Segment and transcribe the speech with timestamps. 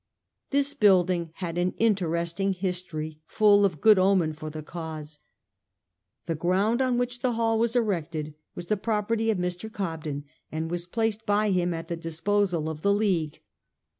[0.49, 5.19] This building had an interesting his tory full of good omen for the cause.
[6.25, 9.71] The ground on which the hall was erected was the property of Mr.
[9.71, 13.41] Cobden, and was placed by him at the disposal of the League.